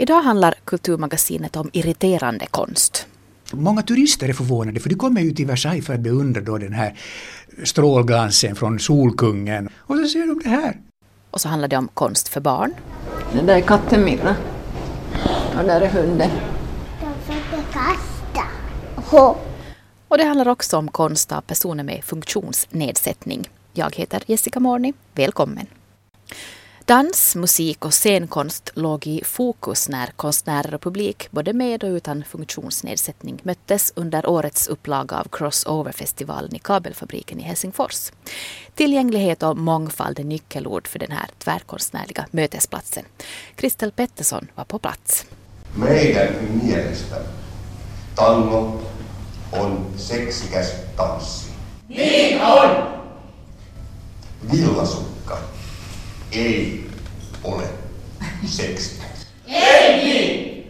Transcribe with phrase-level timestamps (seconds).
[0.00, 3.06] Idag handlar Kulturmagasinet om irriterande konst.
[3.52, 6.72] Många turister är förvånade för de kommer ju till Versailles för att beundra då den
[6.72, 6.98] här
[7.64, 9.68] strålglansen från Solkungen.
[9.76, 10.76] Och så ser de det här.
[11.30, 12.74] Och så handlar det om konst för barn.
[13.32, 14.36] Den där är katten Mirra.
[15.58, 16.30] Och där är hunden.
[17.00, 18.42] De försöker kasta.
[18.94, 19.36] Ho.
[20.08, 23.48] Och det handlar också om konst av personer med funktionsnedsättning.
[23.72, 24.92] Jag heter Jessica Morni.
[25.14, 25.66] Välkommen!
[26.88, 32.24] Dans, musik och scenkonst låg i fokus när konstnärer och publik, både med och utan
[32.24, 38.12] funktionsnedsättning, möttes under årets upplaga av Crossover-festivalen i Kabelfabriken i Helsingfors.
[38.74, 43.04] Tillgänglighet och mångfald är nyckelord för den här tvärkonstnärliga mötesplatsen.
[43.54, 45.26] Kristel Pettersson var på plats.
[45.74, 47.16] Meidän mielestä
[48.14, 48.80] tango
[49.52, 51.50] on seksikäs tanssi.
[51.88, 52.70] Niin on!
[54.52, 55.38] Villasukka
[56.32, 56.87] ei
[57.44, 57.64] ole
[58.46, 59.26] seksikäs.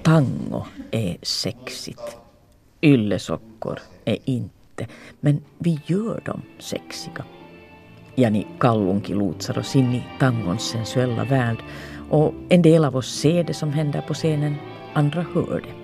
[0.02, 2.16] Tango är sexigt.
[2.82, 4.86] Yllesockor är inte.
[5.20, 7.24] Men vi gör dem sexiga.
[8.14, 11.56] Jani Kallunki lotsar oss in i tangons sensuella värld
[12.10, 14.54] och en del av oss ser det som händer på scenen,
[14.94, 15.74] andra hör det.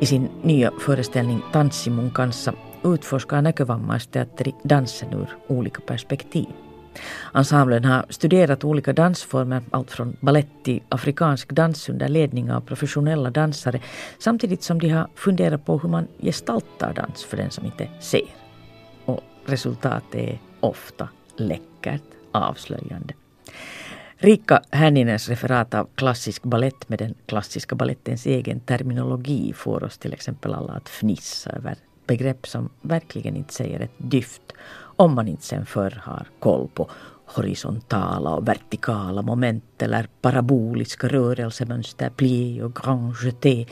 [0.00, 2.54] I sin nya föreställning Tanssimun kanssa
[2.84, 6.46] utforskar Näkövammaisteatteri dansen ur olika perspektiv.
[7.34, 13.30] Ensemblen har studerat olika dansformer, allt från ballett till afrikansk dans under ledning av professionella
[13.30, 13.80] dansare,
[14.18, 18.34] samtidigt som de har funderat på hur man gestaltar dans för den som inte ser.
[19.04, 23.14] Och resultatet är ofta läckert, avslöjande.
[24.18, 30.12] Rika Hänninens referat av klassisk ballett med den klassiska ballettens egen terminologi får oss till
[30.12, 34.52] exempel alla att fnissa över begrepp som verkligen inte säger ett dyft
[34.96, 36.90] om man inte sen förr har koll på
[37.26, 43.66] horisontala och vertikala moment eller paraboliska rörelsemönster, plié och grand jeté.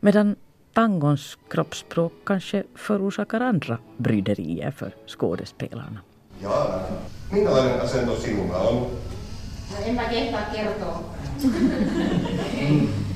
[0.00, 0.36] Medan
[0.72, 6.00] tangons kroppsspråk kanske förorsakar andra bryderier för skådespelarna.
[6.42, 6.80] Jaana,
[7.32, 8.74] minkälainen asento sinulla on?
[9.70, 10.98] No en mä kehtaa kertoa.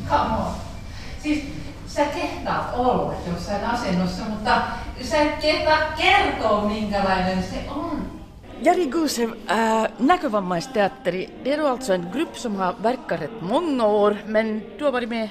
[0.08, 0.54] Come on.
[1.22, 1.44] Siis
[2.00, 4.62] sä kehtaat olla jossain asennossa, mutta
[5.02, 8.20] sä et kehtaa kertoa minkälainen se on.
[8.62, 13.86] Jari Gusev, äh, Näkövammaisteatteri, det är då alltså en grupp som har verkat rätt många
[13.86, 15.28] år, men du har varit med.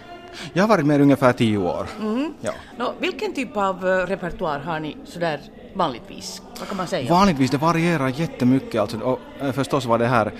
[0.53, 1.87] Jag har varit med ungefär tio år.
[1.99, 2.33] Mm.
[2.41, 2.51] Ja.
[2.77, 5.39] Nå, vilken typ av uh, repertoar har ni sådär
[5.73, 6.41] vanligtvis?
[6.59, 7.13] Vad kan man säga?
[7.13, 10.31] Vanligtvis det varierar jättemycket alltså, och eh, förstås var det här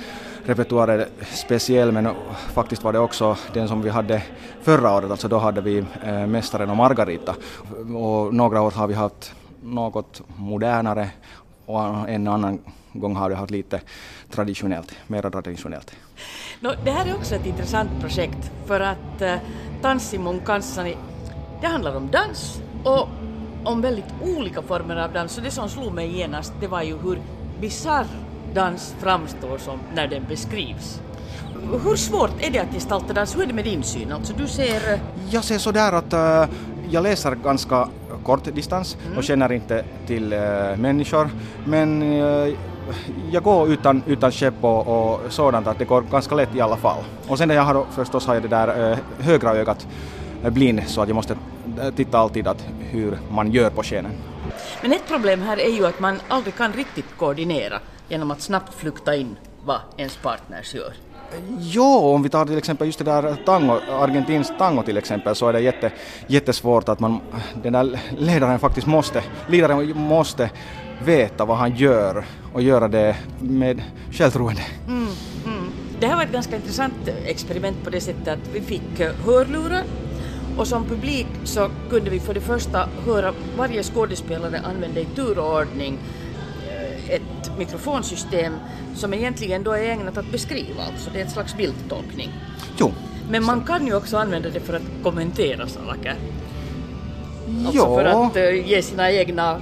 [0.45, 2.09] repertoaren speciell men
[2.53, 4.23] faktiskt var det också den som vi hade
[4.61, 7.35] förra året, alltså då hade vi eh, Mästaren och Margarita.
[7.95, 11.09] Och några år har vi haft något modernare
[11.65, 12.59] och en annan
[12.93, 13.81] gång har vi haft lite
[14.31, 15.95] traditionellt, mera traditionellt.
[16.59, 19.39] No, det här är också ett intressant projekt för att eh, uh,
[19.81, 20.97] Tanssimun kanssani,
[21.61, 23.07] det handlar om dans och
[23.63, 25.37] om väldigt olika former av dans.
[25.37, 27.21] Och det som slog mig genast det var ju hur
[27.61, 28.05] bisarr
[28.53, 31.01] dans framstår som när den beskrivs.
[31.83, 33.35] Hur svårt är det att gestalta dans?
[33.35, 34.11] Hur är det med din syn?
[34.11, 34.93] Alltså du ser...
[34.93, 34.99] eh,
[35.29, 36.55] Jag ser sådär att äh,
[36.89, 37.87] jag läser ganska
[38.23, 40.39] kort distans och känner inte till äh,
[40.77, 41.29] människor
[41.65, 42.53] men äh,
[43.31, 46.77] jag går utan, utan käpp och, och sådant att det går ganska lätt i alla
[46.77, 47.03] fall.
[47.27, 49.87] Och sen jag har förstås har jag det där högra ögat
[50.43, 51.35] blind så att jag måste
[51.95, 54.11] titta alltid att hur man gör på scenen.
[54.81, 58.73] Men ett problem här är ju att man aldrig kan riktigt koordinera genom att snabbt
[58.73, 60.93] flykta in vad ens partners gör.
[61.59, 65.47] Jo, om vi tar till exempel just det där tango, argentinsk tango till exempel, så
[65.47, 65.91] är det jätte,
[66.27, 67.19] jättesvårt att man,
[67.63, 70.49] den där ledaren faktiskt måste, ledaren måste
[71.05, 73.81] veta vad han gör och göra det med
[74.11, 74.61] självförtroende.
[74.87, 75.07] Mm,
[75.45, 75.71] mm.
[75.99, 79.83] Det här var ett ganska intressant experiment på det sättet att vi fick eh, hörlurar
[80.57, 85.97] och som publik så kunde vi för det första höra varje skådespelare använda i turordning
[87.09, 88.53] ett mikrofonsystem
[88.95, 92.29] som egentligen då är ägnat att beskriva, alltså det är ett slags bildtolkning.
[92.77, 92.91] Jo,
[93.29, 96.15] Men man kan ju också använda det för att kommentera saker.
[97.65, 99.61] Alltså för att eh, ge sina egna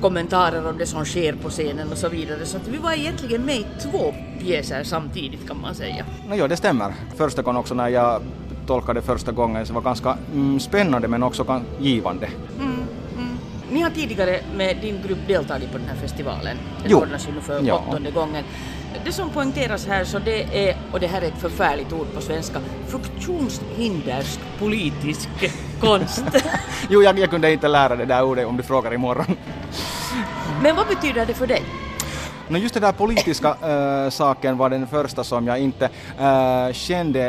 [0.00, 2.46] kommentarer om det som sker på scenen och så vidare.
[2.46, 6.04] Så att vi var egentligen med i två pjäser samtidigt kan man säga.
[6.28, 6.94] No, jo, det stämmer.
[7.16, 8.22] Första gången också när jag
[8.66, 12.28] tolkade första gången så var ganska mm, spännande men också givande.
[12.60, 12.76] Mm.
[13.70, 16.56] Ni har tidigare med din grupp deltagit på den här festivalen.
[16.82, 16.98] Den Jo.
[17.00, 17.82] ordnas ju nu för Ja.
[17.88, 18.44] åttonde gången.
[19.04, 22.20] Det som poängteras här så det är, och det här är ett förfärligt ord på
[22.20, 25.28] svenska, funktionshindersk politisk
[25.80, 26.24] konst.
[26.90, 29.36] Jo, jag, jag kunde inte lära det där ordet om du frågar imorgon.
[30.62, 31.62] Men vad betyder det för dig?
[32.48, 33.48] No just den där politiska
[34.04, 37.28] äh, saken var den första som jag inte äh, kände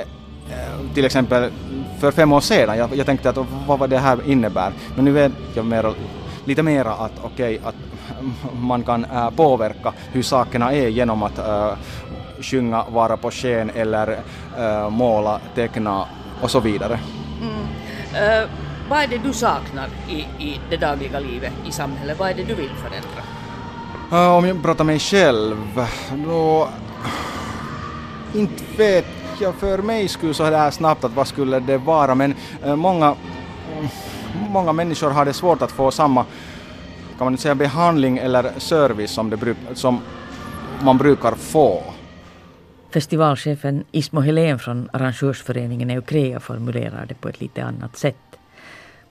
[0.52, 1.52] eh, till exempel
[2.00, 3.38] för fem år sedan, jag, jag tänkte att
[3.68, 5.94] vad var det här innebär, men nu vet jag mera,
[6.48, 7.76] lite mera att okej, okay, att
[8.62, 11.74] man kan äh, påverka hur sakerna är genom att äh,
[12.42, 14.20] sjunga, vara på scen eller
[14.58, 16.06] äh, måla, teckna
[16.42, 17.00] och så vidare.
[17.42, 18.44] Mm.
[18.44, 18.50] Uh,
[18.90, 22.20] vad är det du saknar i, i det dagliga livet i samhället?
[22.20, 23.22] Vad är det du vill förändra?
[24.12, 25.88] Uh, om jag pratar mig själv,
[26.26, 26.70] då...
[28.34, 29.06] Inte vet
[29.42, 32.36] jag för mig skulle så här snabbt att vad skulle det vara, men
[32.66, 33.16] uh, många,
[34.50, 36.26] många människor har det svårt att få samma
[37.18, 40.02] kan man säga behandling eller service som, det, som
[40.84, 41.84] man brukar få.
[42.90, 48.16] Festivalchefen Ismo Helén från Arrangörsföreningen Eukrea formulerar det på ett lite annat sätt.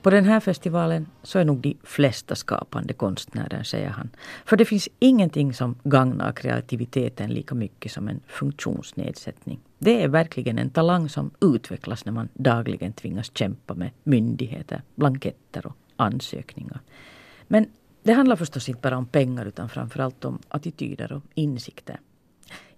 [0.03, 4.11] På den här festivalen så är nog de flesta skapande konstnärer, säger han.
[4.45, 9.59] För det finns ingenting som gagnar kreativiteten lika mycket som en funktionsnedsättning.
[9.79, 15.67] Det är verkligen en talang som utvecklas när man dagligen tvingas kämpa med myndigheter, blanketter
[15.67, 16.81] och ansökningar.
[17.49, 17.67] Men
[18.03, 22.01] det handlar förstås inte bara om pengar utan framförallt om attityder och insikter.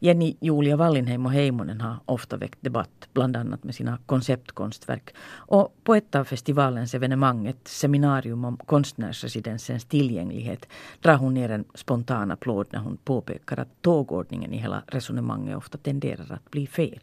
[0.01, 5.15] Jenny Julia Wallinheim och Heimonen har ofta väckt debatt, bland annat med sina konceptkonstverk.
[5.31, 10.69] Och på ett av festivalens evenemang, ett seminarium om konstnärsresidensens tillgänglighet,
[11.01, 15.79] drar hon ner en spontan applåd när hon påpekar att tågordningen i hela resonemanget ofta
[15.79, 17.01] tenderar att bli fel.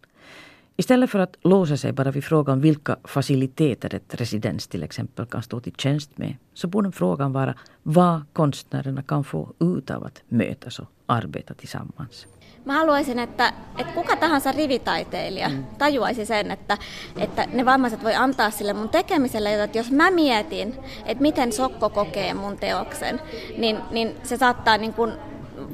[0.77, 5.43] Istället för att låsa sig bara vid frågan vilka faciliteter ett residens till exempel kan
[5.43, 10.23] stå till tjänst med, så borde frågan vara vad konstnärerna kan få ut av att
[10.27, 12.27] mötas och arbeta tillsammans.
[12.65, 15.65] Mä haluaisin, että, että kuka tahansa rivitaiteilija mm.
[15.77, 16.77] tajuaisi sen, että,
[17.17, 21.89] että ne vammaiset voi antaa sille mun tekemiselle, että jos mä mietin, että miten Sokko
[21.89, 23.21] kokee mun teoksen,
[23.57, 25.13] niin, niin se saattaa niin kuin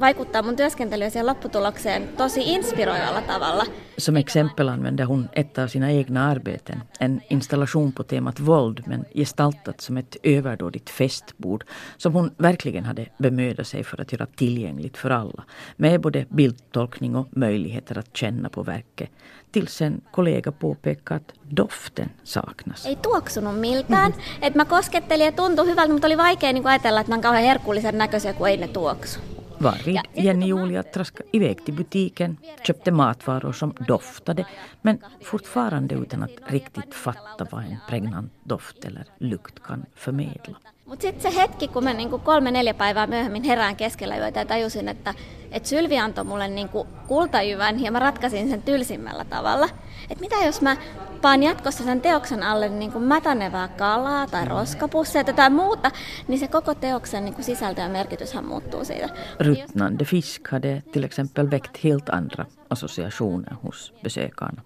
[0.00, 3.64] vaikuttaa mun työskentelyyn siihen lopputulokseen tosi inspiroivalla tavalla.
[3.98, 9.04] Som exempel använder hon ett av sina egna arbeten, en installation på temat våld men
[9.14, 11.64] gestaltat som ett överdådigt festbord
[11.96, 15.44] som hon verkligen hade bemödat sig för att göra tillgängligt för alla.
[15.76, 19.10] Med både bildtolkning och möjligheter att känna på verket.
[19.52, 22.86] Tills en kollega påpekade att doften saknas.
[22.86, 24.14] Ei tuoksunut miltään.
[24.42, 27.44] Et mä koskettelin ja tuntui hyvältä, mutta oli vaikea niin ajatella, että mä oon kauhean
[27.44, 29.20] herkullisen näköisiä, kun ei ne tuoksu.
[29.62, 32.36] Varvid Jenny Julia traskade iväg till butiken,
[32.66, 34.46] köpte matvaror som doftade
[34.82, 40.56] men fortfarande utan att riktigt fatta vad en pregnant doft eller lukt kan förmedla.
[40.92, 44.46] Mutta sitten se hetki, kun mä niinku kolme neljä päivää myöhemmin herään keskellä yötä ja
[44.46, 45.14] tajusin, että,
[45.50, 49.68] että Sylvi antoi mulle niinku kultajyvän ja mä ratkaisin sen tylsimmällä tavalla.
[50.10, 50.76] Että mitä jos mä
[51.22, 55.90] paan jatkossa sen teoksen alle niin kuin mätänevää kalaa tai roskapusseja tai muuta,
[56.28, 59.08] niin se koko teoksen niin kuin sisältö ja merkityshän muuttuu siitä.
[59.40, 64.62] Ruttnande fisk hade till exempel väckt helt andra associationer hos besökarna.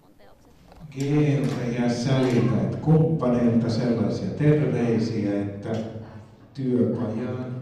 [0.90, 5.70] Keiltä ja että kumppaneilta sellaisia terveisiä, että
[6.56, 7.54] työpajaan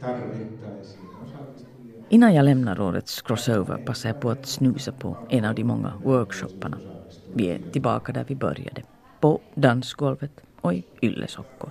[0.00, 1.10] tarvittaisiin
[2.08, 5.92] Innan jag lämnar årets crossover passar jag på att snusa på en av de många
[6.04, 6.78] workshopparna
[7.34, 8.82] vi är tillbaka där vi började,
[9.20, 11.70] på dansgolvet och i yllesockor.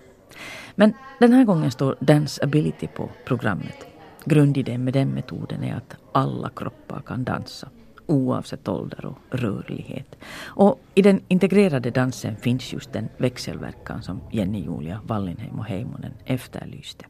[0.76, 3.86] Men den här gången står Danceability på programmet.
[4.26, 7.70] Grundidén med den metoden är att alla kroppar kan dansa
[8.10, 10.16] oavsett ålder och rörlighet.
[10.48, 16.14] Och i den integrerade dansen finns just den växelverkan som Jenny Julia Wallinheim och Heimonen
[16.26, 17.06] efterlyste.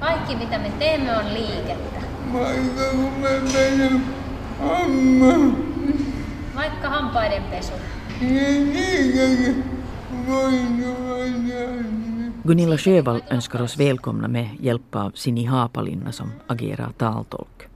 [0.00, 2.00] Kaikki mitä me teemme on liikettä.
[6.54, 7.72] Vaikka hampaiden pesu.
[12.44, 17.71] Gunilla Sjövall önskar oss välkomna med hjälp av Sini Haapalinna som agerar taltolk.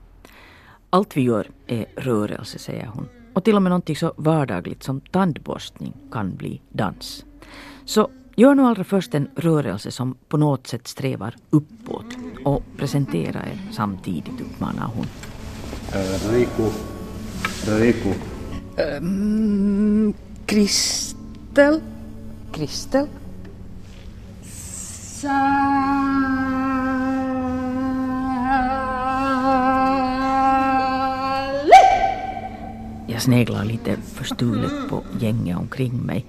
[0.89, 3.07] Allt vi gör är rörelse, säger hon.
[3.33, 7.25] Och till och med någonting så vardagligt som tandborstning kan bli dans.
[7.85, 13.39] Så gör nu allra först en rörelse som på något sätt strävar uppåt och presentera
[13.39, 15.05] er samtidigt, uppmanar hon.
[16.31, 16.69] Riku,
[17.65, 18.13] Riku,
[18.77, 20.13] Um,
[20.45, 21.81] Kristel.
[22.51, 23.07] Kristel.
[33.17, 36.25] Jag sneglar lite förstulet på gänget omkring mig.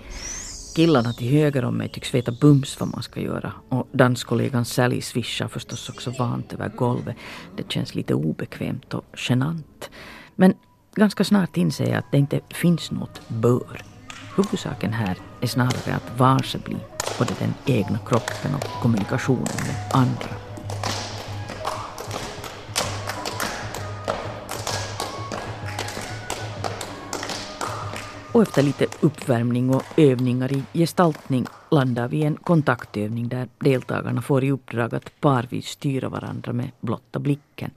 [0.76, 5.00] Killarna till höger om mig tycks veta bums vad man ska göra och danskollegan Sally
[5.00, 7.16] svischar förstås också vant över golvet.
[7.56, 9.90] Det känns lite obekvämt och genant.
[10.36, 10.54] Men
[10.94, 13.82] Ganska snart inser jag att det inte finns något bör.
[14.36, 16.76] Huvudsaken här är snarare att varse bli
[17.18, 20.47] både den egna kroppen och kommunikationen med andra.
[28.32, 34.22] Och efter lite uppvärmning och övningar i gestaltning landar vi i en kontaktövning där deltagarna
[34.22, 37.70] får i uppdrag att parvis styra varandra med blotta blicken.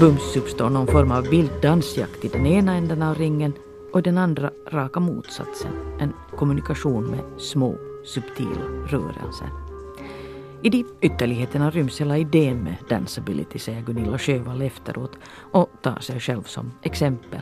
[0.00, 3.52] Bums uppstår någon form av bilddansjakt i den ena änden av ringen
[3.92, 9.69] och den andra raka motsatsen, en kommunikation med små subtila rörelser.
[10.62, 15.18] I de ytterligheterna ryms hela idén med Danceability, säger Gunilla Sjövall efteråt
[15.52, 17.40] och tar sig själv som exempel.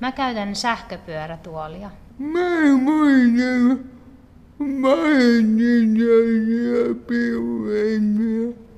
[0.00, 1.90] Mä käytän sähköpyörätuolia.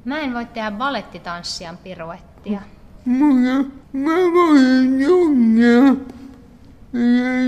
[0.05, 2.61] Mä en voi tehdä balettitanssian piruettia.
[3.05, 5.97] Mä, mä voin jungia.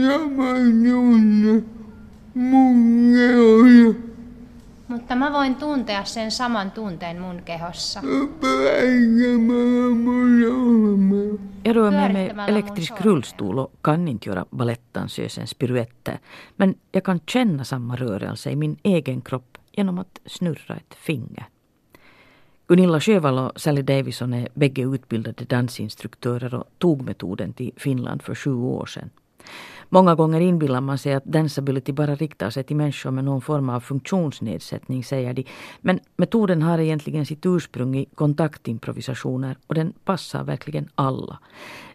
[0.04, 1.71] Ja mä jungia.
[2.34, 4.12] Mun.
[4.88, 8.00] Mutta mä voin tuntea sen saman tunteen mun kehossa.
[11.62, 16.18] Jag rör mig med elektrisk rullstol och kan inte göra balettdansösens piruetter.
[16.56, 21.46] Men jag kan känna samma rörelse i min egen kropp genom att snurra ett finger.
[22.68, 28.34] Gunilla Sjövall och Sally Davison är bägge utbildade dansinstruktörer och tog metoden till Finland för
[28.34, 29.10] sju år sedan.
[29.94, 33.68] Många gånger inbillar man sig att Danceability bara riktar sig till människor med någon form
[33.68, 35.44] av funktionsnedsättning, säger de.
[35.80, 41.38] Men metoden har egentligen sitt ursprung i kontaktimprovisationer och den passar verkligen alla.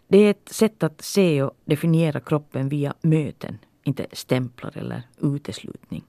[0.08, 6.04] Det är ett sätt att se och definiera kroppen via möten, inte stämplar eller uteslutning.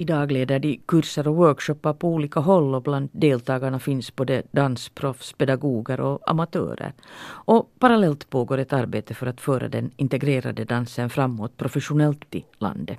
[0.00, 5.32] Idag leder de kurser och workshoppar på olika håll och bland deltagarna finns både dansproffs,
[5.32, 6.92] pedagoger och amatörer.
[7.26, 12.98] Och parallellt pågår ett arbete för att föra den integrerade dansen framåt professionellt i landet.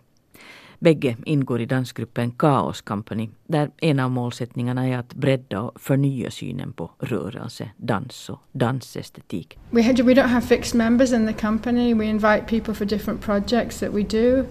[0.79, 6.31] Bägge ingår i dansgruppen Chaos Company där en av målsättningarna är att bredda och förnya
[6.31, 9.57] synen på rörelse, dans och dansestetik.
[9.69, 11.93] We, we don't have fixed members in the company.
[11.93, 14.45] We invite people for different projects that we do.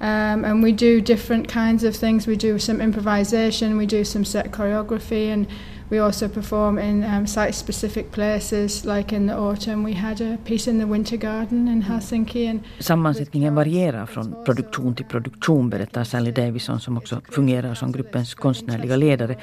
[0.00, 2.26] Um, and we do different kinds of things.
[2.26, 5.46] We do some improvisation, we do some set choreography, and
[5.90, 8.84] we also perform in um, site specific places.
[8.84, 12.46] Like in the autumn, we had a piece in the Winter Garden in Helsinki.
[12.46, 18.34] And Sammansättningen varierar från produktion till produktion, berättar Sally Davison som också fungerar som gruppens
[18.34, 19.36] konstnärliga ledare.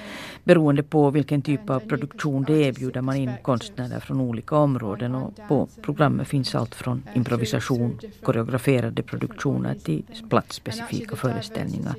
[0.44, 5.34] Beroende på vilken typ av produktion det erbjuder man in konstnärer från olika områden och
[5.48, 11.96] på programmet finns allt från improvisation, koreograferade produktioner till platsspecifika föreställningar.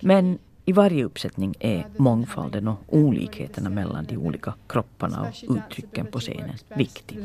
[0.00, 0.38] Men
[0.68, 6.54] i varje uppsättning är mångfalden och olikheterna mellan de olika kropparna och uttrycken på scenen
[6.74, 7.18] viktig.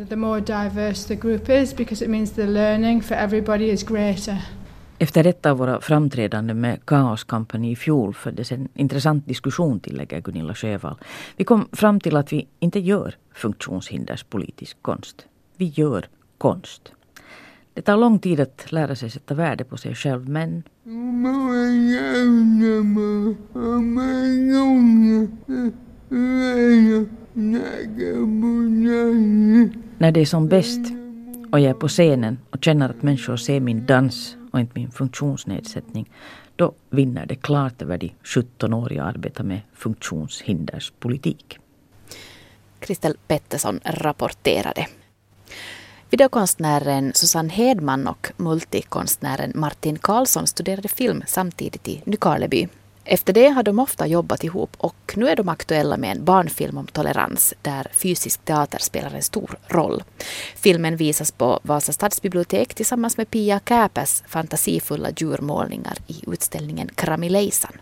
[4.99, 10.21] Efter ett av våra framträdanden med Chaos Company i fjol föddes en intressant diskussion, tillägger
[10.21, 10.95] Gunilla Sjövall.
[11.35, 15.25] Vi kom fram till att vi inte gör funktionshinderspolitisk konst.
[15.57, 16.05] Vi gör
[16.37, 16.91] konst.
[17.73, 20.63] Det tar lång tid att lära sig sätta värde på sig själv men
[29.97, 30.79] när det är som bäst
[31.51, 34.91] och jag är på scenen och känner att människor ser min dans och inte min
[34.91, 36.09] funktionsnedsättning,
[36.55, 41.59] då vinner det klart över de 17 år jag arbetar med funktionshinderspolitik.
[42.79, 44.87] Kristel Pettersson rapporterade.
[46.13, 52.67] Videokonstnären Susanne Hedman och multikonstnären Martin Karlsson studerade film samtidigt i Nykarleby.
[53.03, 56.77] Efter det har de ofta jobbat ihop och nu är de aktuella med en barnfilm
[56.77, 60.03] om tolerans där fysisk teater spelar en stor roll.
[60.55, 67.73] Filmen visas på Vasa stadsbibliotek tillsammans med Pia Käpes fantasifulla djurmålningar i utställningen Kramilejsan.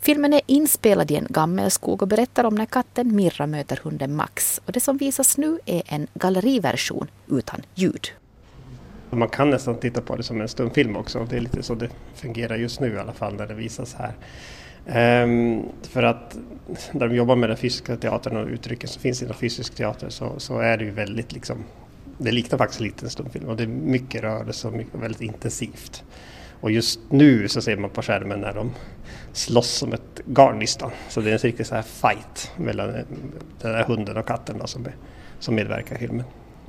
[0.00, 4.60] Filmen är inspelad i en gammelskog och berättar om när katten Mirra möter hunden Max.
[4.66, 8.08] Och det som visas nu är en galleriversion utan ljud.
[9.10, 11.26] Man kan nästan titta på det som en stumfilm också.
[11.30, 14.14] Det är lite så det fungerar just nu i alla fall när det visas här.
[14.86, 16.36] Um, för att
[16.92, 20.34] när de jobbar med den fysiska teatern och uttrycken som finns inom fysisk teater så,
[20.38, 21.64] så är det ju väldigt liksom,
[22.18, 26.04] det liknar faktiskt lite en stumfilm och det är mycket rörelse och mycket, väldigt intensivt.
[26.64, 28.70] Och just nu så ser man på skärmen när de
[29.32, 30.90] slåss som ett garnnystan.
[31.08, 33.06] Så det är en riktig så här fight mellan den
[33.58, 34.86] där hunden och katten då, som,
[35.38, 36.24] som medverkar i filmen.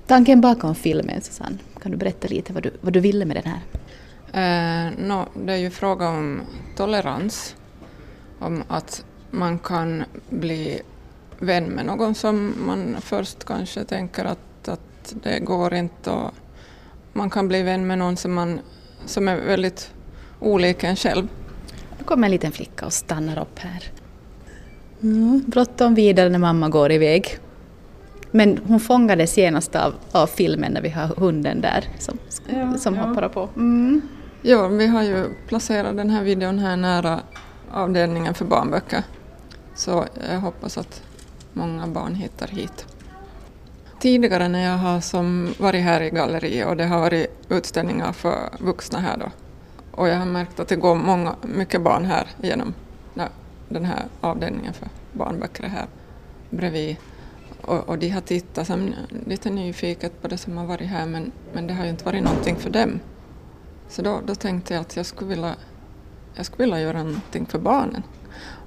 [0.08, 3.54] Tanken bakom filmen, Susanne, kan du berätta lite vad du, vad du ville med den
[3.54, 3.62] här?
[4.88, 6.42] Uh, no, det är ju fråga om
[6.76, 7.56] tolerans,
[8.40, 10.82] om att man kan bli
[11.40, 16.32] vän med någon som man först kanske tänker att, att det går inte och
[17.14, 18.60] man kan bli vän med någon som, man,
[19.06, 19.92] som är väldigt
[20.40, 21.28] olik en själv.
[21.98, 23.84] Nu kommer en liten flicka och stannar upp här.
[25.04, 27.40] Mm, bråttom vidare när mamma går iväg.
[28.32, 32.18] Men hon fångades genast av, av filmen när vi har hunden där som,
[32.50, 33.02] Ja, som ja.
[33.02, 33.50] hoppar på.
[33.56, 34.02] Mm.
[34.42, 37.20] Ja, vi har ju placerat den här videon här nära
[37.72, 39.04] avdelningen för barnböcker.
[39.76, 41.02] Så jag hoppas att
[41.54, 42.86] många barn hittar hit.
[44.06, 48.50] Tidigare när jag har som varit här i galleriet och det har varit utställningar för
[48.60, 49.32] vuxna här då.
[49.92, 52.74] Och jag har märkt att det går många, mycket barn här genom
[53.70, 55.86] den här avdelningen för barnböcker här
[56.50, 56.96] bredvid.
[57.62, 58.94] Och, och de har tittat som
[59.26, 62.24] lite nyfiket på det som har varit här men, men det har ju inte varit
[62.24, 63.00] någonting för dem.
[63.90, 65.56] Så då, då tänkte jag att jag skulle vilja,
[66.36, 68.04] jag skulle vilja göra någonting för barnen.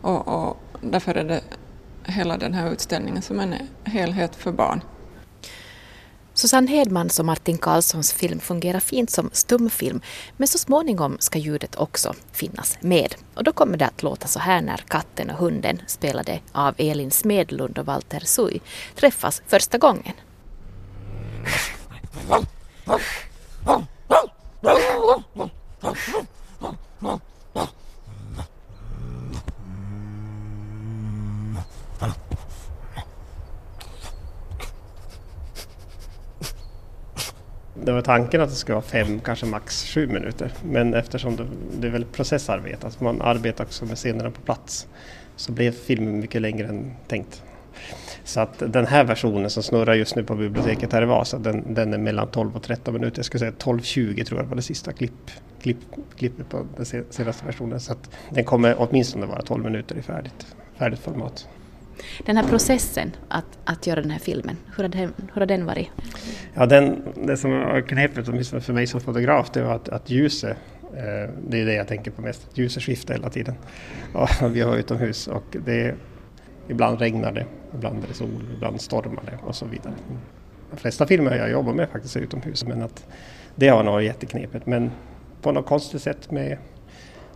[0.02, 1.40] Och, och därför är det
[2.04, 3.54] hela den här utställningen som en
[3.85, 4.80] helhet för barn.
[6.38, 10.00] Susanne Hedmans och Martin Karlssons film fungerar fint som stumfilm
[10.37, 13.14] men så småningom ska ljudet också finnas med.
[13.35, 17.11] Och då kommer det att låta så här när katten och hunden spelade av Elin
[17.11, 18.61] Smedlund och Walter Sui
[18.95, 20.12] träffas första gången.
[37.85, 40.53] Det var tanken att det skulle vara fem, kanske max sju minuter.
[40.65, 41.47] Men eftersom det,
[41.81, 44.89] det är väl processarbete, att man arbetar också med scenerna på plats,
[45.37, 47.43] så blev filmen mycket längre än tänkt.
[48.25, 51.75] Så att den här versionen som snurrar just nu på biblioteket här i Vasa, den,
[51.75, 53.19] den är mellan 12 och 13 minuter.
[53.19, 55.31] Jag skulle säga 12-20 tror jag var det sista klipp,
[55.63, 55.79] klipp,
[56.17, 57.81] klippet på den senaste versionen.
[57.81, 60.47] Så att den kommer åtminstone vara 12 minuter i färdigt,
[60.79, 61.49] färdigt format.
[62.27, 65.67] Den här processen att, att göra den här filmen, hur har den, hur har den
[65.67, 65.89] varit?
[66.59, 70.11] Ja, den, det som var knepigt åtminstone för mig som fotograf det var att, att
[70.11, 70.57] ljuset,
[70.97, 73.55] eh, det är det jag tänker på mest, att ljuset skiftar hela tiden.
[74.15, 75.95] Ja, vi var utomhus och det,
[76.69, 79.95] ibland regnar det, ibland är det sol, ibland stormar det och så vidare.
[80.71, 83.07] De flesta filmer jag jobbar med faktiskt är utomhus men att
[83.55, 84.66] det har nog varit jätteknepigt.
[84.66, 84.90] Men
[85.42, 86.59] på något konstigt sätt med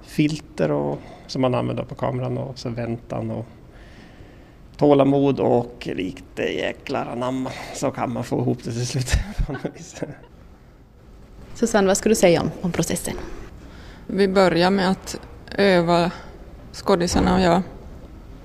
[0.02, 3.46] filter och, som man använder på kameran och så väntan och
[4.82, 9.12] tålamod och lite jäklar anamma så kan man få ihop det till slut.
[11.54, 13.14] Susanne, vad skulle du säga om, om processen?
[14.06, 15.20] Vi börjar med att
[15.58, 16.10] öva,
[16.72, 17.62] skådisarna och jag.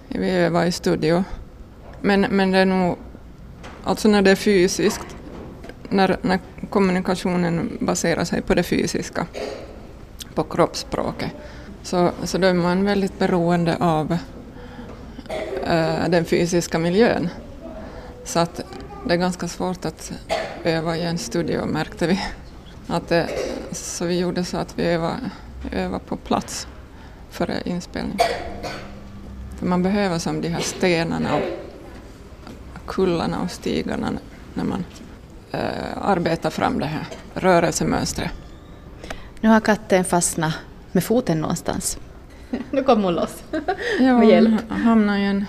[0.08, 1.24] Vi övar i studio.
[2.02, 2.98] Men, men det är nog,
[3.84, 5.16] alltså när det är fysiskt,
[5.90, 9.26] när, när kommunikationen baserar sig på det fysiska,
[10.36, 11.32] på kroppsspråket,
[11.84, 14.18] så, så då är man väldigt beroende av
[16.08, 17.30] den fysiska miljön.
[18.24, 18.62] Så att
[19.08, 20.12] det är ganska svårt att
[20.64, 22.20] öva i en studio märkte vi.
[22.88, 23.30] Att det,
[23.72, 25.32] så vi gjorde så att vi övade,
[25.72, 26.68] övade på plats
[27.30, 28.18] före inspelning.
[29.60, 31.42] För man behöver som de här stenarna och
[32.86, 34.12] kullarna och stigarna
[34.54, 34.86] när man
[35.52, 38.32] eh, arbetar fram det här rörelsemönstret.
[39.42, 40.54] Nu har katten fastnat
[40.92, 41.98] med foten någonstans.
[42.72, 43.44] nu kommer hon loss.
[44.00, 44.62] Ja, med hjälp.
[44.70, 45.46] hon hamnade i en,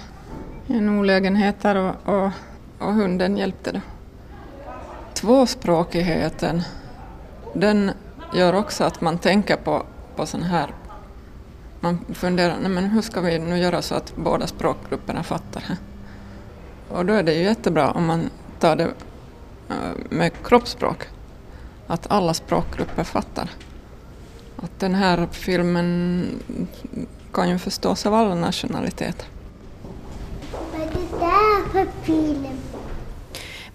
[0.69, 2.31] en olägenhet där och, och,
[2.79, 3.81] och hunden hjälpte då.
[5.15, 6.63] Tvåspråkigheten,
[7.55, 7.91] den
[8.35, 9.83] gör också att man tänker på,
[10.17, 10.71] på sån här...
[11.81, 15.65] Man funderar, nej men hur ska vi nu göra så att båda språkgrupperna fattar?
[16.89, 18.85] Och då är det ju jättebra om man tar det
[19.69, 19.77] eh,
[20.11, 21.05] med kroppsspråk,
[21.87, 23.51] att alla språkgrupper fattar.
[24.57, 26.27] Att den här filmen
[27.33, 29.27] kan ju förstås av alla nationaliteter.
[31.73, 32.47] För film?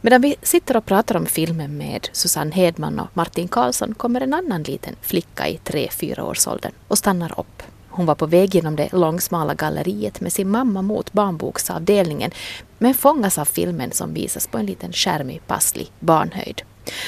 [0.02, 4.34] Medan vi sitter och pratar om filmen med Susanne Hedman och Martin Karlsson kommer en
[4.34, 7.64] annan liten flicka i 3-4 årsåldern och stannar upp.
[7.90, 12.32] Hon var på väg genom det långsmala galleriet med sin mamma mot barnboksavdelningen
[12.78, 16.62] men fångas av filmen som visas på en liten skärm i passlig barnhöjd.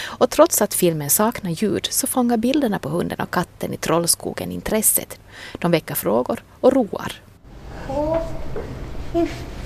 [0.04, 4.52] Och trots att filmen saknar ljud så fångar bilderna på hunden och katten i Trollskogen
[4.52, 5.20] intresset.
[5.60, 7.12] De väcker frågor och roar.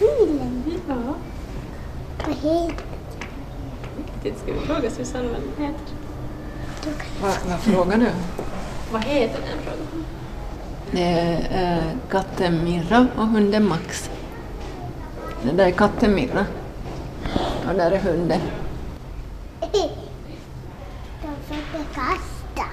[0.01, 0.81] Åh, en film?
[0.87, 1.15] Ja.
[2.27, 2.85] Vad heter
[4.43, 5.95] Ska vi fråga Susanne vad den heter?
[7.21, 8.09] Vad, vad frågar du?
[8.91, 10.05] Vad heter den frågan?
[10.91, 14.09] Det är äh, katten Mirra och hunden Max.
[15.43, 16.45] Det där är katten Mirra.
[17.69, 18.39] Och där är hunden.
[21.21, 22.65] De försöker kasta.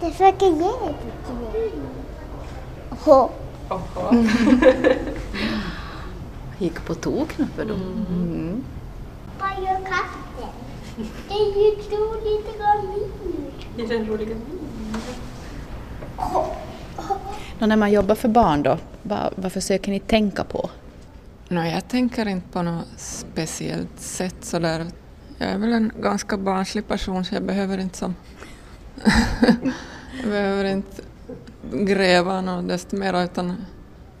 [0.00, 0.94] De försöker ge det
[1.26, 1.72] till mig.
[3.70, 4.12] Åh.
[6.58, 8.06] Gick på tok för dem.
[8.10, 8.64] Mm.
[9.40, 10.50] Vad gör katten?
[10.96, 11.06] Den
[11.36, 13.92] är ju så lite grann minus.
[13.92, 14.36] Är den roliga?
[17.60, 20.70] Och när man jobbar för barn då, vad, vad försöker ni tänka på?
[21.48, 24.86] No, jag tänker inte på något speciellt sätt sådär.
[25.38, 28.14] Jag är väl en ganska barnslig person så jag behöver inte som...
[30.22, 31.02] jag behöver inte
[31.72, 33.56] gräva något desto mer utan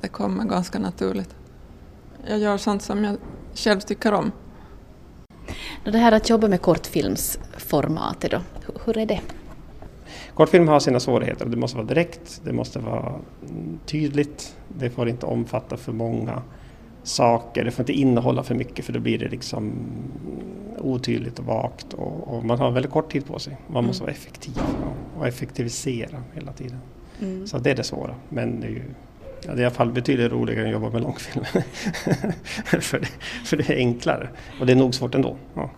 [0.00, 1.34] det kommer ganska naturligt.
[2.26, 3.16] Jag gör sånt som jag
[3.54, 4.32] själv tycker om.
[5.84, 8.40] Det här att jobba med kortfilmsformatet då,
[8.84, 9.20] hur är det?
[10.34, 11.46] Kortfilm har sina svårigheter.
[11.46, 13.14] Det måste vara direkt, det måste vara
[13.86, 16.42] tydligt, det får inte omfatta för många
[17.02, 19.72] saker, det får inte innehålla för mycket för då blir det liksom
[20.78, 23.56] otydligt och vagt och, och man har väldigt kort tid på sig.
[23.66, 26.78] Man måste vara effektiv och, och effektivisera hela tiden.
[27.20, 27.46] Mm.
[27.46, 28.14] Så det är det svåra.
[28.28, 28.82] Men det är ju
[29.46, 31.44] ja, det är i alla fall betydligt roligare än att jobba med långfilm.
[32.80, 33.08] för, det,
[33.44, 34.28] för det är enklare
[34.60, 35.36] och det är nog svårt ändå.
[35.54, 35.70] Ja.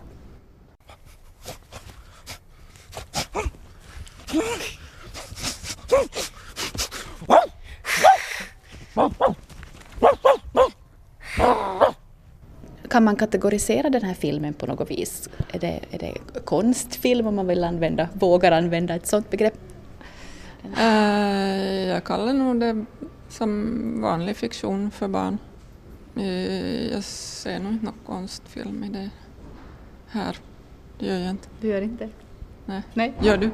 [12.89, 15.29] Kan man kategorisera den här filmen på något vis?
[15.51, 16.13] Är det, är det
[16.45, 19.72] konstfilm om man vill använda, vågar använda ett sådant begrepp?
[20.77, 22.85] Eh, jag kallar nog det
[23.29, 25.37] som vanlig fiktion för barn.
[26.15, 29.09] Eh, jag ser nog inte någon konstfilm i det
[30.07, 30.37] här.
[30.99, 31.47] Det gör jag inte.
[31.61, 32.09] Du gör inte?
[32.65, 32.81] Nej.
[32.93, 33.13] Nej.
[33.21, 33.49] Gör du?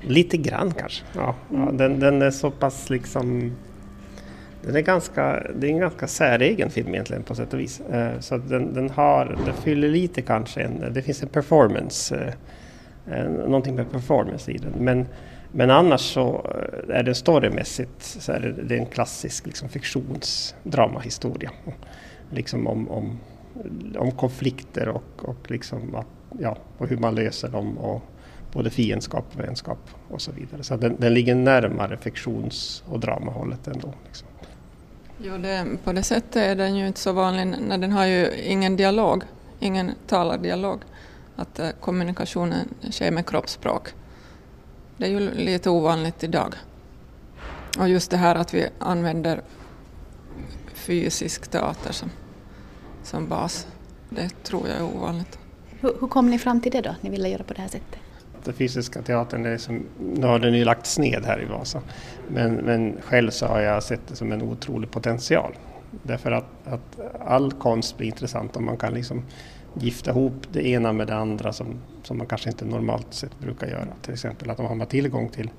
[0.00, 1.04] Lite grann kanske.
[1.14, 3.52] Ja, ja, den, den är så pass liksom...
[4.62, 7.80] Den är ganska, det är en ganska säregen film egentligen på sätt och vis.
[7.80, 12.34] Eh, så den, den har, den fyller lite kanske en, det finns en performance,
[13.46, 14.72] någonting med performance i den.
[14.78, 15.06] Men,
[15.54, 16.46] men annars så
[16.88, 21.50] eh, är den storymässigt så är det, det är en klassisk liksom, fiktionsdramahistoria.
[22.30, 23.18] Liksom om, om,
[23.98, 26.06] om konflikter och, och, liksom att,
[26.38, 27.78] ja, och hur man löser dem.
[27.78, 28.02] Och,
[28.54, 30.62] både fiendskap och vänskap och så vidare.
[30.62, 33.94] Så den, den ligger närmare fiktions och dramahållet ändå.
[34.06, 34.28] Liksom.
[35.22, 38.30] Jo, det, på det sättet är den ju inte så vanlig när den har ju
[38.42, 39.22] ingen dialog,
[39.60, 40.80] ingen talardialog.
[41.36, 43.88] Att eh, kommunikationen sker med kroppsspråk.
[44.96, 46.54] Det är ju lite ovanligt idag.
[47.78, 49.40] Och just det här att vi använder
[50.74, 52.10] fysisk teater som,
[53.02, 53.66] som bas,
[54.10, 55.38] det tror jag är ovanligt.
[55.80, 57.98] Hur, hur kom ni fram till det då, ni ville göra på det här sättet?
[58.44, 61.80] Den fysiska teatern, är som, nu har den ju lagts ned här i Vasa.
[62.28, 65.54] Men, men själv så har jag sett det som en otrolig potential.
[66.02, 69.22] Därför att, att all konst blir intressant om man kan liksom
[69.74, 73.66] gifta ihop det ena med det andra som, som man kanske inte normalt sett brukar
[73.66, 73.86] göra.
[74.02, 75.50] Till exempel att om man har tillgång till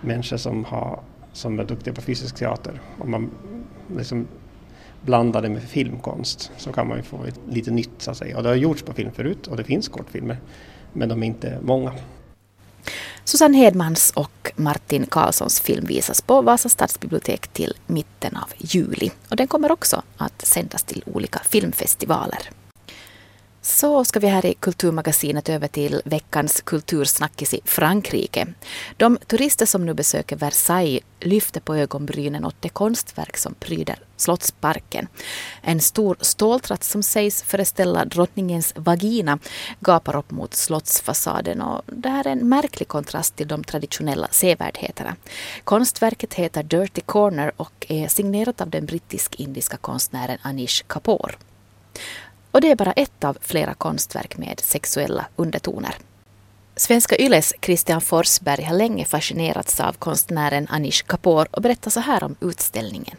[0.00, 1.00] människor som, har,
[1.32, 2.80] som är duktiga på fysisk teater.
[2.98, 3.30] Om man
[3.96, 4.26] liksom
[5.02, 8.36] blandar det med filmkonst så kan man ju få lite nytt så att säga.
[8.36, 10.36] Och det har gjorts på film förut och det finns kortfilmer
[10.92, 11.92] men de är inte många.
[13.24, 19.10] Susanne Hedmans och Martin Karlssons film visas på Vasa stadsbibliotek till mitten av juli.
[19.30, 22.50] Och den kommer också att sändas till olika filmfestivaler.
[23.68, 28.46] Så ska vi här i Kulturmagasinet över till veckans kultursnackis i Frankrike.
[28.96, 35.08] De turister som nu besöker Versailles lyfter på ögonbrynen åt det konstverk som pryder Slottsparken.
[35.62, 39.38] En stor ståltratt som sägs föreställa drottningens vagina
[39.80, 45.16] gapar upp mot slottsfasaden och det här är en märklig kontrast till de traditionella sevärdheterna.
[45.64, 51.38] Konstverket heter Dirty Corner och är signerat av den brittisk-indiska konstnären Anish Kapoor.
[52.50, 55.94] Och det är bara ett av flera konstverk med sexuella undertoner.
[56.76, 62.24] Svenska Yles Christian Forsberg har länge fascinerats av konstnären Anish Kapoor och berättar så här
[62.24, 63.16] om utställningen.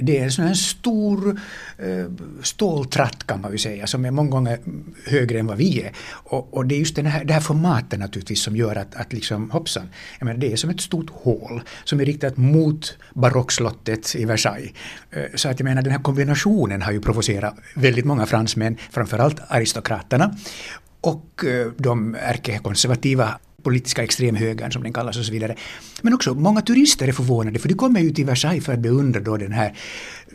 [0.00, 1.40] Det är en sån här stor
[1.78, 2.04] eh,
[2.42, 4.58] ståltratt kan man ju säga som är många gånger
[5.06, 5.92] högre än vad vi är.
[6.10, 9.12] Och, och det är just den här, det här formatet naturligtvis som gör att, att
[9.12, 14.14] liksom hoppsan, jag menar, det är som ett stort hål som är riktat mot barockslottet
[14.14, 14.72] i Versailles.
[15.10, 19.40] Eh, så att jag menar den här kombinationen har ju provocerat väldigt många fransmän, framförallt
[19.48, 20.36] aristokraterna
[21.00, 25.54] och eh, de ärkekonservativa politiska extremhögern som den kallas och så vidare.
[26.02, 29.20] Men också många turister är förvånade för de kommer ju till Versailles för att beundra
[29.20, 29.74] då den här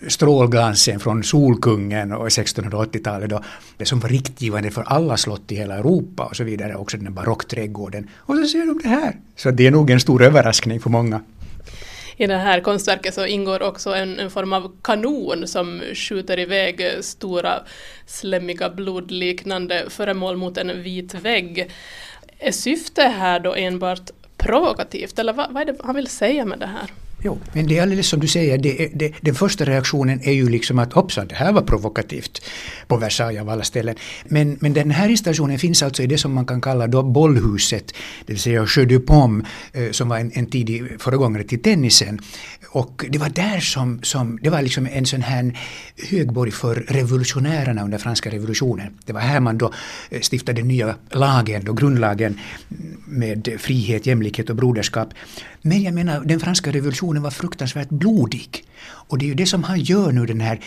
[0.07, 3.43] strålglansen från Solkungen och 1680-talet då
[3.77, 7.13] det som var riktgivande för alla slott i hela Europa och så vidare, också den
[7.13, 8.09] barockträdgården.
[8.15, 9.15] Och så ser de det här.
[9.35, 11.21] Så det är nog en stor överraskning för många.
[12.17, 16.87] I det här konstverket så ingår också en, en, form av kanon som skjuter iväg
[17.01, 17.59] stora
[18.05, 21.71] slemmiga blodliknande föremål mot en vit vägg.
[22.39, 26.59] Är syftet här då enbart provokativt eller vad, vad är det han vill säga med
[26.59, 26.91] det här?
[27.25, 30.49] Jo, men det är alldeles som du säger, det, det, den första reaktionen är ju
[30.49, 32.41] liksom att hoppsan, det här var provokativt
[32.87, 33.95] på Versailles av alla ställen.
[34.25, 37.93] Men, men den här installationen finns alltså i det som man kan kalla då bollhuset,
[38.25, 39.43] det vill säga Jeu du Pomme,
[39.73, 42.19] eh, som var en, en tidig föregångare till tennisen.
[42.75, 45.57] Och det var där som, som det var liksom en sån här
[46.09, 48.97] högborg för revolutionärerna under franska revolutionen.
[49.05, 49.73] Det var här man då
[50.09, 52.39] eh, stiftade nya lagen, då grundlagen
[52.71, 55.09] mm, med frihet, jämlikhet och broderskap.
[55.67, 58.65] Men jag menar, den franska revolutionen var fruktansvärt blodig.
[58.85, 60.59] Och det är ju det som han gör nu, den här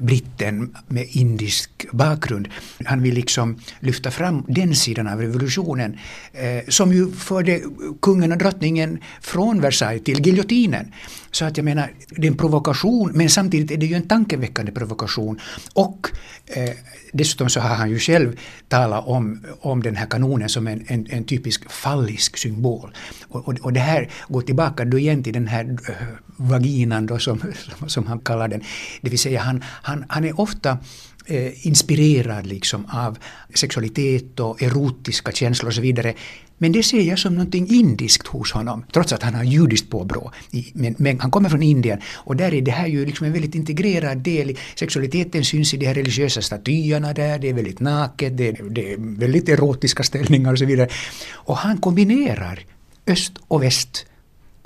[0.00, 2.48] britten med indisk bakgrund.
[2.84, 5.98] Han vill liksom lyfta fram den sidan av revolutionen
[6.32, 7.60] eh, som ju förde
[8.02, 10.92] kungen och drottningen från Versailles till giljotinen.
[11.30, 14.72] Så att jag menar, det är en provokation, men samtidigt är det ju en tankeväckande
[14.72, 15.40] provokation.
[15.72, 16.10] Och
[16.46, 16.70] eh,
[17.12, 18.38] dessutom så har han ju själv
[18.68, 22.94] talat om, om den här kanonen som en, en, en typisk fallisk symbol.
[23.28, 25.94] Och, och, och det här går tillbaka då igen till den här eh,
[26.36, 27.40] vaginan då som,
[27.86, 28.62] som, han kallar den.
[29.00, 30.78] Det vill säga han, han, han är ofta
[31.26, 33.18] eh, inspirerad liksom av
[33.54, 36.14] sexualitet och erotiska känslor och så vidare.
[36.58, 40.32] Men det ser jag som någonting indiskt hos honom, trots att han har judiskt påbrå.
[40.72, 43.54] Men, men han kommer från Indien och där är det här ju liksom en väldigt
[43.54, 44.56] integrerad del.
[44.74, 49.18] Sexualiteten syns i de här religiösa statyerna där, det är väldigt naket, det det är
[49.18, 50.88] väldigt erotiska ställningar och så vidare.
[51.32, 52.60] Och han kombinerar
[53.06, 54.06] öst och väst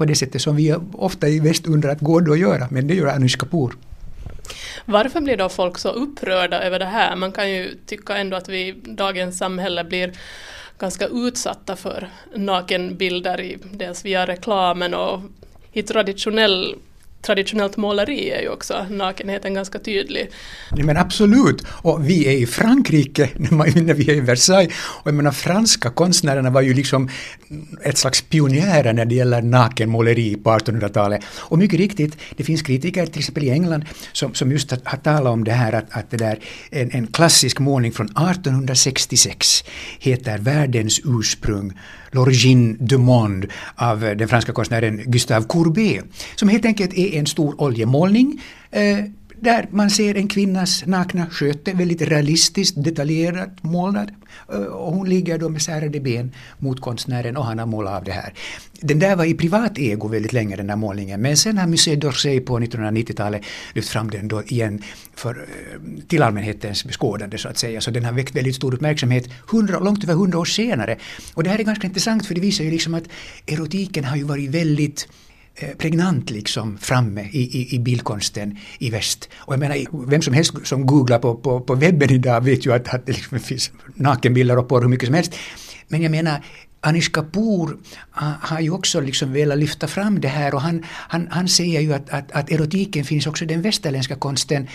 [0.00, 2.86] på det sättet som vi ofta i väst undrar att går det att göra, men
[2.86, 3.76] det gör Anish Kapoor.
[4.84, 7.16] Varför blir då folk så upprörda över det här?
[7.16, 10.12] Man kan ju tycka ändå att vi i dagens samhälle blir
[10.78, 15.20] ganska utsatta för nakenbilder, i, dels via reklamen och
[15.72, 16.74] i traditionell,
[17.22, 20.30] traditionellt måleri är ju också nakenheten ganska tydlig.
[20.70, 21.64] Nej, men absolut.
[21.68, 24.72] Och vi är i Frankrike när, man, när vi är i Versailles.
[24.78, 27.09] Och jag menar, franska konstnärerna var ju liksom
[27.83, 31.24] ett slags pionjärer när det gäller nakenmåleri på 1800-talet.
[31.38, 34.98] Och mycket riktigt, det finns kritiker till exempel i England som, som just har, har
[34.98, 36.38] talat om det här att, att det där,
[36.70, 39.64] en, en klassisk målning från 1866
[39.98, 41.72] heter Världens ursprung,
[42.12, 46.05] L'origine du monde av den franska konstnären Gustave Courbet,
[46.37, 48.99] som helt enkelt är en stor oljemålning eh,
[49.40, 54.11] där man ser en kvinnas nakna sköte, väldigt realistiskt detaljerat målad.
[54.53, 58.05] Eh, och hon ligger då med särade ben mot konstnären och han har målat av
[58.05, 58.35] det här.
[58.81, 61.96] Den där var i privat ego väldigt länge den där målningen men sen har Musée
[61.96, 63.42] d'Orsay på 1990-talet
[63.74, 64.83] lyft fram den då igen
[65.14, 67.81] för, eh, till allmänhetens beskådande så att säga.
[67.81, 70.96] Så den har väckt väldigt stor uppmärksamhet 100, långt över hundra år senare.
[71.35, 73.05] Och det här är ganska intressant för det visar ju liksom att
[73.46, 75.09] erotiken har ju varit väldigt
[75.54, 79.28] Eh, pregnant liksom framme i, i, i bildkonsten i väst.
[79.36, 82.72] Och jag menar, vem som helst som googlar på, på, på webben idag vet ju
[82.72, 85.34] att, att det liksom finns nakenbilder och porr hur mycket som helst.
[85.88, 86.44] Men jag menar,
[86.80, 87.78] Anish Kapoor
[88.12, 91.80] ah, har ju också liksom velat lyfta fram det här och han, han, han säger
[91.80, 94.68] ju att, att, att erotiken finns också i den västerländska konsten.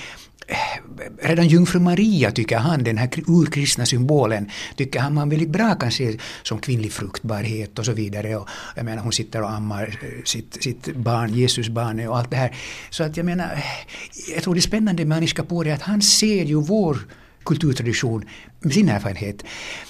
[1.22, 5.92] Redan Jungfru Maria tycker han, den här urkristna symbolen, tycker han man väldigt bra kan
[5.92, 8.36] se som kvinnlig fruktbarhet och så vidare.
[8.36, 12.32] Och jag menar hon sitter och ammar eh, sitt, sitt barn, Jesus barn och allt
[12.32, 12.56] det här.
[12.90, 15.82] Så att jag menar, eh, jag tror det är spännande med Anish Kapoor är att
[15.82, 16.98] han ser ju vår
[17.46, 18.26] kulturtradition
[18.60, 19.44] med sin erfarenhet.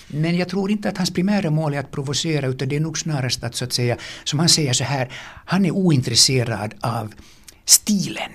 [0.08, 2.98] Men jag tror inte att hans primära mål är att provocera utan det är nog
[2.98, 5.12] snarast att så att säga, som han säger så här,
[5.46, 7.14] han är ointresserad av
[7.66, 8.32] stilen.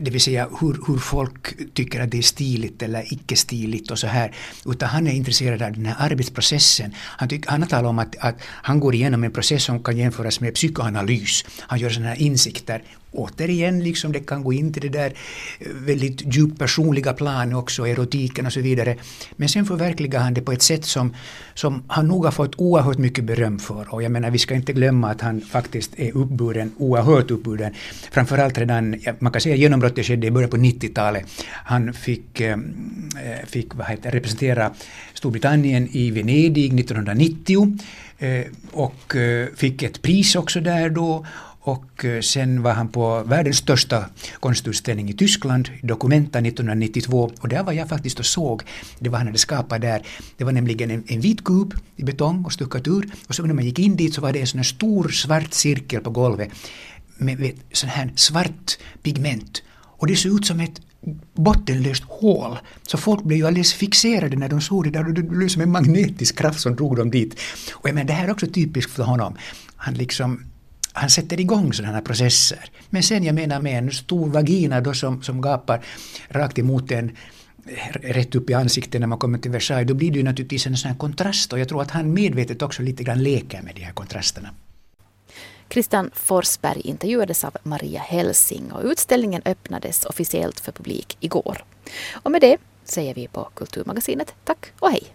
[0.00, 3.98] Det vill säga hur, hur folk tycker att det är stiligt eller icke stiligt och
[3.98, 4.34] så här.
[4.66, 6.94] Utan han är intresserad av den här arbetsprocessen.
[6.96, 9.96] Han, tyck, han har talat om att, att han går igenom en process som kan
[9.96, 11.44] jämföras med psykoanalys.
[11.60, 12.82] Han gör sådana här insikter.
[13.14, 15.12] Återigen, liksom det kan gå in till det där
[15.60, 18.96] eh, väldigt djupt personliga plan också, erotiken och så vidare.
[19.36, 21.14] Men sen förverkligar han det på ett sätt som,
[21.54, 23.94] som han nog har fått oerhört mycket beröm för.
[23.94, 27.74] Och jag menar, vi ska inte glömma att han faktiskt är uppburen, oerhört uppburen.
[28.10, 31.24] Framförallt redan, man kan säga genombrottet skedde i början på 90-talet.
[31.50, 32.58] Han fick, eh,
[33.24, 34.72] eh, fick vad heter, representera
[35.14, 37.78] Storbritannien i Venedig 1990
[38.72, 39.16] och
[39.56, 41.26] fick ett pris också där då.
[41.66, 44.06] Och eh, sen var han på världens största
[44.40, 47.30] konstutställning i Tyskland, Documenta 1992.
[47.40, 48.62] Och där var jag faktiskt och såg
[48.98, 50.02] det var han hade skapat där.
[50.36, 53.10] Det var nämligen en, en vit kub i betong och stuckatur.
[53.28, 55.52] Och så när man gick in dit så var det en sån här stor svart
[55.52, 56.50] cirkel på golvet
[57.16, 59.62] med, med sån här svart pigment.
[59.72, 60.80] Och det såg ut som ett
[61.34, 62.58] bottenlöst hål.
[62.82, 65.62] Så folk blev ju alldeles fixerade när de såg det där och det blev som
[65.62, 67.40] en magnetisk kraft som drog dem dit.
[67.72, 69.36] Och jag menar, det här är också typiskt för honom.
[69.76, 70.40] Han liksom
[70.94, 72.70] han sätter igång sådana processer.
[72.90, 75.84] Men sen jag menar med en stor vagina då som, som gapar
[76.28, 77.16] rakt emot en
[77.92, 80.76] rätt upp i ansiktet när man kommer till Versailles, då blir det ju naturligtvis en
[80.76, 83.80] sån här kontrast och jag tror att han medvetet också lite grann leker med de
[83.80, 84.48] här kontrasterna.
[85.70, 91.64] Christian Forsberg intervjuades av Maria Helsing och utställningen öppnades officiellt för publik igår.
[92.12, 95.04] Och med det säger vi på Kulturmagasinet tack och hej!